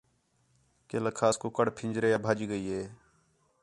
کہ 0.87 0.97
لَکھاس 1.05 1.35
کُکڑ 1.41 1.65
پھنجرے 1.77 2.09
ٻُجھ 2.23 2.43
ڳئی 2.49 2.65
ہِے 2.73 2.83